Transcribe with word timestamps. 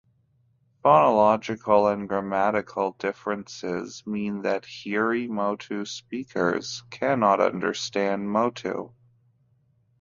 Phonological 0.83 1.93
and 1.93 2.09
grammatical 2.09 2.93
differences 2.97 4.01
mean 4.07 4.41
that 4.41 4.63
Hiri 4.63 5.29
Motu 5.29 5.85
speakers 5.85 6.81
cannot 6.89 7.39
understand 7.39 8.27
Motu. 8.27 8.93